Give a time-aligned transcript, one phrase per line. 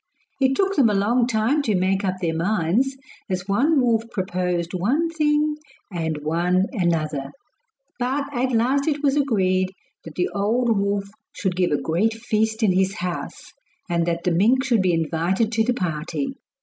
[0.39, 2.97] It took them a long time to make up their minds,
[3.29, 5.57] as one wolf proposed one thing
[5.93, 7.29] and one another;
[7.99, 12.63] but at last it was agreed that the old wolf should give a great feast
[12.63, 13.53] in his house,
[13.87, 16.33] and that the mink should be invited to the party.